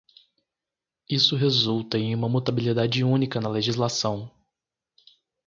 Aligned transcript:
Isso 1.07 1.35
resulta 1.37 1.95
em 1.95 2.15
uma 2.15 2.27
mutabilidade 2.27 3.03
única 3.03 3.39
na 3.39 3.47
legislação. 3.47 4.31